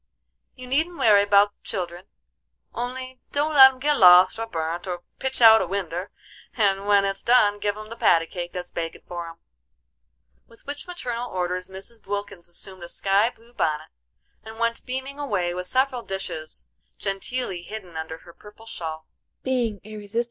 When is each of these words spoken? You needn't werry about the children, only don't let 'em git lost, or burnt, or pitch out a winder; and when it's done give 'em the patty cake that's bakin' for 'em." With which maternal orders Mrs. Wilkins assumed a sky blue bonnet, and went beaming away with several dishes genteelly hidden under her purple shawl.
You 0.55 0.65
needn't 0.65 0.97
werry 0.97 1.21
about 1.21 1.51
the 1.51 1.61
children, 1.63 2.05
only 2.73 3.19
don't 3.33 3.53
let 3.53 3.71
'em 3.71 3.79
git 3.79 3.97
lost, 3.97 4.39
or 4.39 4.47
burnt, 4.47 4.87
or 4.87 5.03
pitch 5.19 5.43
out 5.43 5.61
a 5.61 5.67
winder; 5.67 6.09
and 6.57 6.87
when 6.87 7.05
it's 7.05 7.21
done 7.21 7.59
give 7.59 7.77
'em 7.77 7.89
the 7.89 7.95
patty 7.95 8.25
cake 8.25 8.51
that's 8.51 8.71
bakin' 8.71 9.03
for 9.07 9.27
'em." 9.29 9.35
With 10.47 10.65
which 10.65 10.87
maternal 10.87 11.29
orders 11.29 11.67
Mrs. 11.67 12.07
Wilkins 12.07 12.49
assumed 12.49 12.81
a 12.81 12.89
sky 12.89 13.29
blue 13.29 13.53
bonnet, 13.53 13.89
and 14.43 14.57
went 14.57 14.87
beaming 14.87 15.19
away 15.19 15.53
with 15.53 15.67
several 15.67 16.01
dishes 16.01 16.67
genteelly 16.97 17.61
hidden 17.61 17.95
under 17.95 18.17
her 18.25 18.33
purple 18.33 18.65
shawl. 18.65 19.05